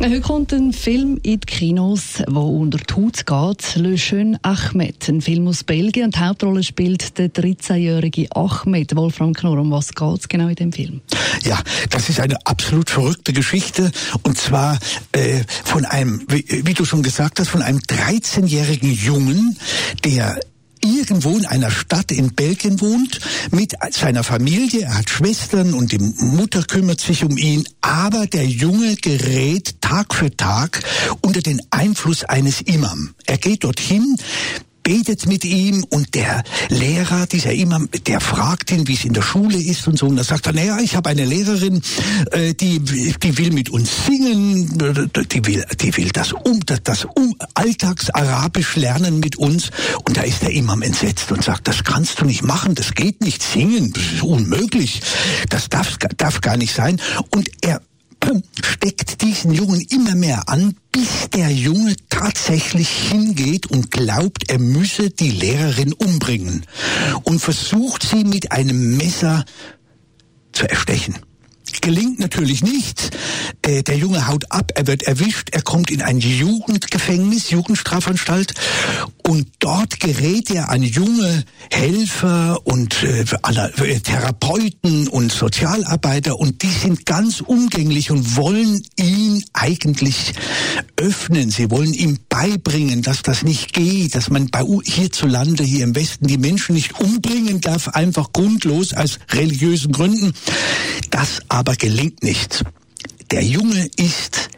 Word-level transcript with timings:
Heute 0.00 0.20
kommt 0.20 0.52
ein 0.52 0.72
Film 0.72 1.18
in 1.22 1.40
die 1.40 1.46
Kinos, 1.46 2.22
wo 2.28 2.60
unter 2.60 2.78
die 2.78 2.94
Haut 2.94 3.24
geht. 3.24 3.76
Le 3.76 3.94
Jeune 3.94 4.38
Ahmed, 4.42 5.08
ein 5.08 5.20
Film 5.20 5.46
aus 5.46 5.62
Belgien. 5.62 6.06
Und 6.06 6.16
die 6.16 6.20
Hauptrolle 6.20 6.62
spielt 6.62 7.16
der 7.16 7.28
13-jährige 7.28 8.26
Ahmed. 8.34 8.96
Wolfram 8.96 9.32
Knorr, 9.32 9.58
um 9.58 9.70
was 9.70 9.94
geht 9.94 10.18
es 10.18 10.28
genau 10.28 10.48
in 10.48 10.56
dem 10.56 10.72
Film? 10.72 11.00
Ja, 11.44 11.62
das 11.90 12.08
ist 12.08 12.20
eine 12.20 12.36
absolut 12.44 12.90
verrückte 12.90 13.32
Geschichte. 13.32 13.92
Und 14.24 14.36
zwar 14.36 14.78
äh, 15.12 15.44
von 15.64 15.84
einem, 15.84 16.26
wie, 16.28 16.44
wie 16.66 16.74
du 16.74 16.84
schon 16.84 17.02
gesagt 17.02 17.38
hast, 17.38 17.48
von 17.48 17.62
einem 17.62 17.78
13-jährigen 17.78 18.92
Jungen, 18.92 19.56
der 20.04 20.38
irgendwo 20.84 21.36
in 21.36 21.46
einer 21.46 21.70
Stadt 21.70 22.12
in 22.12 22.34
Belgien 22.34 22.80
wohnt, 22.80 23.20
mit 23.50 23.74
seiner 23.90 24.22
Familie, 24.22 24.82
er 24.82 24.98
hat 24.98 25.10
Schwestern 25.10 25.74
und 25.74 25.92
die 25.92 25.98
Mutter 25.98 26.62
kümmert 26.62 27.00
sich 27.00 27.24
um 27.24 27.36
ihn, 27.36 27.64
aber 27.80 28.26
der 28.26 28.46
Junge 28.46 28.96
gerät 28.96 29.80
Tag 29.80 30.14
für 30.14 30.36
Tag 30.36 30.80
unter 31.22 31.40
den 31.40 31.60
Einfluss 31.70 32.24
eines 32.24 32.60
Imam. 32.60 33.14
Er 33.26 33.38
geht 33.38 33.64
dorthin, 33.64 34.16
betet 34.84 35.26
mit 35.26 35.44
ihm 35.44 35.84
und 35.90 36.14
der 36.14 36.44
Lehrer, 36.68 37.26
dieser 37.26 37.52
Imam, 37.52 37.88
der 38.06 38.20
fragt 38.20 38.70
ihn, 38.70 38.86
wie 38.86 38.94
es 38.94 39.04
in 39.04 39.14
der 39.14 39.22
Schule 39.22 39.56
ist 39.58 39.88
und 39.88 39.98
so. 39.98 40.06
Und 40.06 40.16
da 40.16 40.22
sagt 40.22 40.46
er, 40.46 40.52
naja, 40.52 40.78
ich 40.80 40.94
habe 40.94 41.10
eine 41.10 41.24
Lehrerin, 41.24 41.82
äh, 42.30 42.54
die, 42.54 42.78
die 42.78 43.38
will 43.38 43.50
mit 43.50 43.70
uns 43.70 44.06
singen, 44.06 44.78
die 45.32 45.46
will, 45.46 45.64
die 45.80 45.96
will 45.96 46.10
das 46.10 46.32
um, 46.32 46.60
das, 46.66 46.82
das 46.84 47.04
um 47.06 47.34
Alltagsarabisch 47.54 48.76
lernen 48.76 49.18
mit 49.18 49.36
uns. 49.36 49.70
Und 50.04 50.16
da 50.16 50.22
ist 50.22 50.42
der 50.42 50.50
Imam 50.50 50.82
entsetzt 50.82 51.32
und 51.32 51.42
sagt, 51.42 51.66
das 51.66 51.82
kannst 51.82 52.20
du 52.20 52.26
nicht 52.26 52.42
machen, 52.42 52.74
das 52.74 52.94
geht 52.94 53.22
nicht 53.22 53.42
singen, 53.42 53.92
das 53.92 54.04
ist 54.04 54.22
unmöglich, 54.22 55.00
das 55.48 55.68
darf, 55.70 55.96
darf 56.16 56.40
gar 56.42 56.56
nicht 56.56 56.74
sein. 56.74 57.00
Und 57.30 57.50
er 57.62 57.80
steckt 58.62 59.22
diesen 59.22 59.52
Jungen 59.52 59.80
immer 59.80 60.14
mehr 60.14 60.48
an, 60.48 60.76
bis 60.92 61.30
der 61.30 61.50
Junge 61.50 61.96
tatsächlich 62.08 62.88
hingeht 62.88 63.66
und 63.66 63.90
glaubt, 63.90 64.50
er 64.50 64.58
müsse 64.58 65.10
die 65.10 65.30
Lehrerin 65.30 65.92
umbringen 65.92 66.64
und 67.24 67.40
versucht 67.40 68.02
sie 68.02 68.24
mit 68.24 68.52
einem 68.52 68.96
Messer 68.96 69.44
zu 70.52 70.68
erstechen. 70.68 71.16
Gelingt 71.80 72.20
natürlich 72.20 72.62
nicht. 72.62 73.16
Äh, 73.62 73.82
der 73.82 73.96
Junge 73.96 74.28
haut 74.28 74.50
ab, 74.50 74.72
er 74.74 74.86
wird 74.86 75.02
erwischt, 75.02 75.50
er 75.52 75.62
kommt 75.62 75.90
in 75.90 76.02
ein 76.02 76.20
Jugendgefängnis, 76.20 77.50
Jugendstrafanstalt 77.50 78.54
und 79.26 79.48
dort 79.58 80.00
gerät 80.00 80.50
er 80.50 80.68
an 80.68 80.82
junge 80.82 81.44
Helfer 81.72 82.60
und 82.64 83.02
äh, 83.02 83.22
äh, 83.22 84.00
Therapeuten 84.00 85.08
und 85.08 85.32
Sozialarbeiter 85.32 86.38
und 86.38 86.62
die 86.62 86.70
sind 86.70 87.06
ganz 87.06 87.40
umgänglich 87.40 88.10
und 88.10 88.36
wollen 88.36 88.82
ihn 88.96 89.42
eigentlich 89.54 90.34
öffnen. 90.96 91.50
Sie 91.50 91.70
wollen 91.70 91.94
ihm 91.94 92.18
beibringen, 92.28 93.00
dass 93.00 93.22
das 93.22 93.42
nicht 93.42 93.72
geht, 93.72 94.14
dass 94.14 94.28
man 94.28 94.48
bei 94.48 94.62
hierzulande, 94.84 95.64
hier 95.64 95.84
im 95.84 95.94
Westen, 95.94 96.26
die 96.26 96.38
Menschen 96.38 96.74
nicht 96.74 97.00
umbringen 97.00 97.62
darf, 97.62 97.88
einfach 97.88 98.32
grundlos 98.32 98.92
aus 98.92 99.18
religiösen 99.30 99.92
Gründen. 99.92 100.34
Das 101.10 101.40
aber 101.48 101.76
gelingt 101.76 102.22
nicht. 102.22 102.62
Der 103.30 103.42
Junge 103.42 103.88
ist 103.96 104.50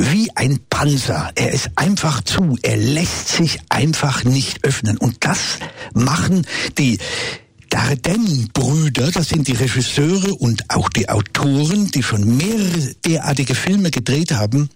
wie 0.00 0.30
ein 0.34 0.58
Panzer. 0.70 1.30
Er 1.34 1.52
ist 1.52 1.70
einfach 1.76 2.22
zu. 2.22 2.56
Er 2.62 2.78
lässt 2.78 3.28
sich 3.28 3.60
einfach 3.68 4.24
nicht 4.24 4.64
öffnen. 4.64 4.96
Und 4.96 5.16
das 5.20 5.58
machen 5.92 6.46
die 6.78 6.98
Dardenne-Brüder, 7.68 9.12
das 9.12 9.28
sind 9.28 9.46
die 9.46 9.52
Regisseure 9.52 10.34
und 10.34 10.70
auch 10.70 10.88
die 10.88 11.08
Autoren, 11.08 11.90
die 11.90 12.02
schon 12.02 12.36
mehrere 12.36 12.94
derartige 13.06 13.54
Filme 13.54 13.90
gedreht 13.90 14.32
haben, 14.32 14.70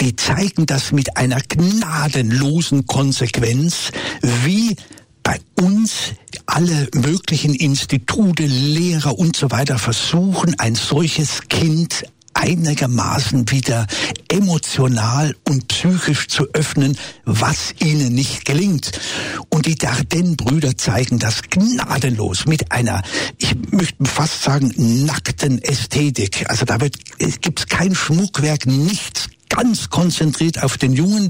die 0.00 0.16
zeigen 0.16 0.66
das 0.66 0.92
mit 0.92 1.16
einer 1.16 1.40
gnadenlosen 1.40 2.86
Konsequenz, 2.86 3.90
wie 4.20 4.76
bei 5.22 5.40
uns 5.58 6.12
alle 6.44 6.88
möglichen 6.94 7.54
Institute, 7.54 8.44
Lehrer 8.44 9.18
und 9.18 9.34
so 9.36 9.50
weiter 9.50 9.78
versuchen, 9.78 10.58
ein 10.58 10.74
solches 10.74 11.42
Kind 11.48 12.04
einigermaßen 12.40 13.50
wieder 13.50 13.86
emotional 14.28 15.34
und 15.46 15.68
psychisch 15.68 16.28
zu 16.28 16.48
öffnen, 16.52 16.96
was 17.24 17.74
ihnen 17.80 18.14
nicht 18.14 18.44
gelingt. 18.44 18.92
Und 19.50 19.66
die 19.66 19.74
Dardenne-Brüder 19.74 20.76
zeigen 20.76 21.18
das 21.18 21.42
gnadenlos 21.42 22.46
mit 22.46 22.72
einer, 22.72 23.02
ich 23.38 23.54
möchte 23.70 24.04
fast 24.04 24.42
sagen, 24.42 24.72
nackten 24.76 25.62
Ästhetik. 25.62 26.48
Also 26.48 26.64
da 26.64 26.80
wird, 26.80 26.96
gibt 27.42 27.60
es 27.60 27.66
kein 27.66 27.94
Schmuckwerk, 27.94 28.66
nichts 28.66 29.28
ganz 29.48 29.90
konzentriert 29.90 30.62
auf 30.62 30.78
den 30.78 30.92
Jungen, 30.92 31.28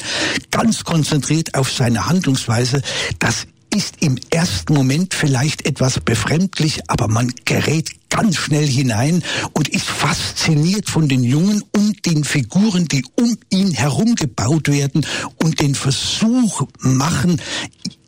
ganz 0.50 0.84
konzentriert 0.84 1.54
auf 1.54 1.72
seine 1.72 2.06
Handlungsweise. 2.06 2.82
Das 3.19 3.47
ist 3.75 3.97
im 4.00 4.19
ersten 4.31 4.75
Moment 4.75 5.15
vielleicht 5.15 5.66
etwas 5.66 6.00
befremdlich, 6.00 6.81
aber 6.88 7.09
man 7.09 7.32
gerät 7.44 7.91
ganz 8.10 8.37
schnell 8.37 8.66
hinein 8.66 9.22
und 9.54 9.69
ist 9.69 9.87
fasziniert 9.87 10.91
von 10.91 11.09
den 11.09 11.25
Jungen 11.25 11.62
und 11.75 12.04
den 12.04 12.25
Figuren, 12.25 12.87
die 12.87 13.04
um 13.16 13.37
ihn 13.50 13.72
herum 13.72 14.15
gebaut 14.15 14.69
werden 14.69 15.06
und 15.37 15.60
den 15.60 15.75
Versuch 15.75 16.66
machen, 16.81 17.41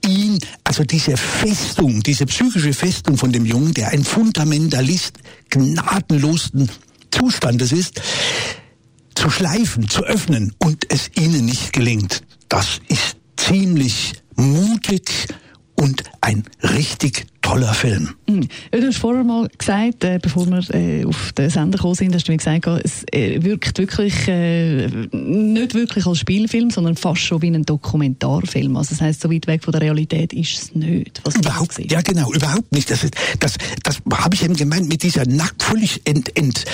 ihn, 0.04 0.38
also 0.64 0.84
diese 0.84 1.16
Festung, 1.16 2.02
diese 2.02 2.26
psychische 2.26 2.74
Festung 2.74 3.16
von 3.16 3.32
dem 3.32 3.46
Jungen, 3.46 3.72
der 3.72 3.88
ein 3.88 4.04
Fundamentalist 4.04 5.18
gnadenlosen 5.50 6.68
Zustandes 7.10 7.72
ist, 7.72 8.00
zu 9.14 9.30
schleifen, 9.30 9.88
zu 9.88 10.02
öffnen 10.04 10.54
und 10.58 10.90
es 10.90 11.10
ihnen 11.16 11.44
nicht 11.44 11.72
gelingt. 11.72 12.22
Das 12.48 12.80
ist 12.88 13.16
ziemlich 13.36 14.14
mutig 14.36 15.28
und 15.74 16.02
ein 16.20 16.44
richtig 16.62 17.26
toller 17.42 17.74
Film. 17.74 18.14
Mhm. 18.28 18.48
Du 18.70 18.86
hast 18.86 18.98
vorher 18.98 19.24
mal 19.24 19.48
gesagt, 19.58 20.04
äh, 20.04 20.18
bevor 20.22 20.46
wir 20.46 20.62
äh, 20.74 21.04
auf 21.04 21.32
den 21.32 21.50
Sender 21.50 21.76
gekommen 21.76 21.94
sind, 21.94 22.14
hast 22.14 22.28
du 22.28 22.32
mir 22.32 22.38
gesagt, 22.38 22.66
es 22.84 23.04
äh, 23.12 23.42
wirkt 23.42 23.78
wirklich 23.78 24.28
äh, 24.28 24.86
nicht 25.12 25.74
wirklich 25.74 26.06
als 26.06 26.20
Spielfilm, 26.20 26.70
sondern 26.70 26.96
fast 26.96 27.20
schon 27.20 27.42
wie 27.42 27.48
ein 27.48 27.64
Dokumentarfilm. 27.64 28.76
Also 28.76 28.90
das 28.90 29.00
heißt, 29.00 29.20
so 29.20 29.30
weit 29.30 29.46
weg 29.48 29.64
von 29.64 29.72
der 29.72 29.82
Realität 29.82 30.32
ist 30.32 30.54
es 30.54 30.74
nicht. 30.74 31.20
Was 31.24 31.36
überhaupt, 31.36 31.78
ja 31.90 32.00
genau, 32.00 32.32
überhaupt 32.32 32.72
nicht. 32.72 32.90
Das, 32.90 33.04
ist, 33.04 33.14
das, 33.40 33.54
das 33.82 33.98
habe 34.14 34.34
ich 34.34 34.44
eben 34.44 34.54
gemeint 34.54 34.88
mit 34.88 35.02
dieser 35.02 35.26
nackt, 35.26 35.62
völlig 35.62 36.00
ent, 36.04 36.36
ent, 36.36 36.64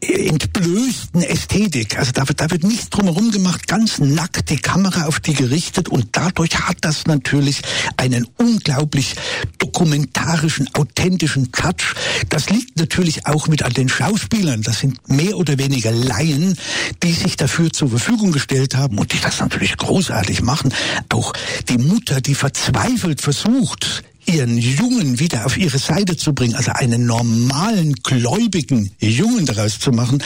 entblößten 0.00 1.22
Ästhetik. 1.22 1.98
Also 1.98 2.12
da, 2.12 2.24
da 2.24 2.50
wird 2.50 2.62
nichts 2.62 2.90
drumherum 2.90 3.32
gemacht, 3.32 3.66
ganz 3.66 3.98
nackt 3.98 4.50
die 4.50 4.56
Kamera 4.56 5.06
auf 5.06 5.18
die 5.18 5.34
gerichtet 5.34 5.88
und 5.88 6.08
dadurch 6.12 6.58
hat 6.60 6.76
das 6.82 7.06
natürlich 7.06 7.60
einen 7.96 8.26
unglaublich 8.38 9.14
dokumentarischen 9.58 10.11
dokumentarischen, 10.12 10.68
authentischen 10.74 11.52
Touch. 11.52 11.94
Das 12.28 12.50
liegt 12.50 12.78
natürlich 12.78 13.26
auch 13.26 13.48
mit 13.48 13.62
an 13.62 13.72
den 13.72 13.88
Schauspielern. 13.88 14.62
Das 14.62 14.80
sind 14.80 15.08
mehr 15.08 15.36
oder 15.36 15.58
weniger 15.58 15.92
Laien, 15.92 16.56
die 17.02 17.12
sich 17.12 17.36
dafür 17.36 17.72
zur 17.72 17.90
Verfügung 17.90 18.32
gestellt 18.32 18.76
haben 18.76 18.98
und 18.98 19.12
die 19.12 19.20
das 19.20 19.40
natürlich 19.40 19.76
großartig 19.76 20.42
machen. 20.42 20.72
Auch 21.08 21.32
die 21.68 21.78
Mutter, 21.78 22.20
die 22.20 22.34
verzweifelt 22.34 23.20
versucht, 23.20 24.04
ihren 24.24 24.56
Jungen 24.56 25.18
wieder 25.18 25.46
auf 25.46 25.56
ihre 25.56 25.78
Seite 25.78 26.16
zu 26.16 26.32
bringen, 26.32 26.54
also 26.54 26.70
einen 26.72 27.06
normalen, 27.06 27.94
gläubigen 28.04 28.92
Jungen 29.00 29.46
daraus 29.46 29.80
zu 29.80 29.90
machen 29.90 30.22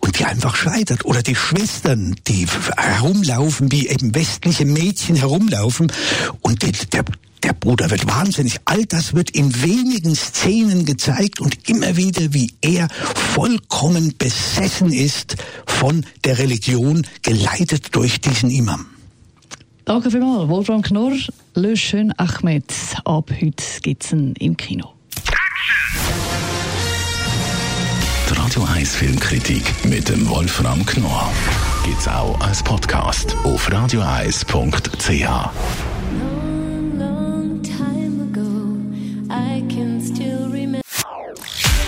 und 0.00 0.18
die 0.18 0.24
einfach 0.24 0.56
scheitert. 0.56 1.04
Oder 1.04 1.22
die 1.22 1.34
Schwestern, 1.34 2.16
die 2.26 2.46
herumlaufen, 2.76 3.70
wie 3.70 3.88
eben 3.88 4.14
westliche 4.14 4.64
Mädchen 4.64 5.16
herumlaufen 5.16 5.92
und 6.40 6.62
der, 6.62 6.72
der 6.90 7.04
Bruder 7.60 7.90
wird 7.90 8.06
wahnsinnig. 8.06 8.58
All 8.64 8.84
das 8.86 9.14
wird 9.14 9.30
in 9.30 9.62
wenigen 9.62 10.14
Szenen 10.14 10.84
gezeigt 10.84 11.40
und 11.40 11.68
immer 11.68 11.96
wieder, 11.96 12.32
wie 12.32 12.52
er 12.60 12.88
vollkommen 13.34 14.14
besessen 14.16 14.92
ist 14.92 15.36
von 15.66 16.04
der 16.24 16.38
Religion, 16.38 17.06
geleitet 17.22 17.94
durch 17.94 18.20
diesen 18.20 18.50
Imam. 18.50 18.86
Danke 19.84 20.10
vielmals. 20.10 20.48
Wolfram 20.48 20.82
Knorr, 20.82 21.16
Löschen 21.54 22.12
Ahmed. 22.18 22.64
Ab 23.04 23.30
heute 23.40 23.64
gibt 23.82 24.04
es 24.04 24.12
im 24.12 24.56
Kino. 24.56 24.92
Die 28.28 28.34
Radio 28.34 28.64
1 28.64 28.96
Filmkritik 28.96 29.62
mit 29.84 30.08
dem 30.08 30.28
Wolfram 30.28 30.84
Knorr 30.84 31.32
gibt 31.84 32.00
es 32.00 32.08
auch 32.08 32.38
als 32.40 32.62
Podcast 32.62 33.34
auf 33.44 33.70
radioeis.ch. 33.72 35.87